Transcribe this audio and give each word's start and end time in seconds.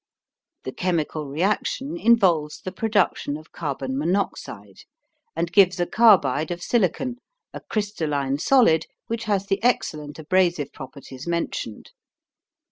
The 0.63 0.71
chemical 0.71 1.27
reaction 1.27 1.95
involves 1.95 2.61
the 2.61 2.71
production 2.71 3.37
of 3.37 3.51
carbon 3.51 3.95
monoxide, 3.95 4.79
and 5.35 5.51
gives 5.51 5.79
a 5.79 5.85
carbide 5.85 6.49
of 6.49 6.63
silicon, 6.63 7.17
a 7.53 7.59
crystalline 7.61 8.39
solid 8.39 8.87
which 9.05 9.25
has 9.25 9.45
the 9.45 9.61
excellent 9.61 10.17
abrasive 10.17 10.73
properties 10.73 11.27
mentioned. 11.27 11.91